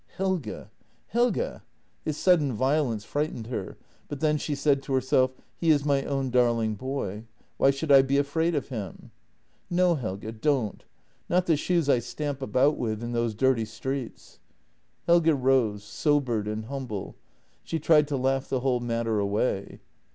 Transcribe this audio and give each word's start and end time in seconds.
"Helge! 0.17 0.65
Helge!" 1.09 1.61
His 2.05 2.17
sudden 2.17 2.53
violence 2.53 3.05
frightened 3.05 3.45
her, 3.45 3.77
but 4.07 4.19
then 4.19 4.39
she 4.39 4.55
said 4.55 4.81
to 4.81 4.93
herself: 4.95 5.29
he 5.55 5.69
is 5.69 5.85
my 5.85 6.03
own 6.05 6.31
darling 6.31 6.73
boy. 6.73 7.25
Why 7.57 7.69
should 7.69 7.91
I 7.91 8.01
be 8.01 8.17
afraid 8.17 8.55
of 8.55 8.69
him." 8.69 9.11
No, 9.69 9.93
Helge— 9.93 10.41
don't. 10.41 10.83
Not 11.29 11.45
the 11.45 11.55
shoes 11.55 11.87
I 11.87 11.99
stamp 11.99 12.41
about 12.41 12.77
with 12.79 13.03
in 13.03 13.11
those 13.11 13.35
dirty 13.35 13.65
streets." 13.65 14.39
Helge 15.05 15.29
rose— 15.29 15.83
sobered 15.99 16.47
and 16.47 16.65
humble. 16.65 17.15
She 17.63 17.77
tried 17.77 18.07
to 18.07 18.17
laugh 18.17 18.49
the 18.49 18.61
whole 18.61 18.79
matter 18.79 19.19
away. 19.19 19.81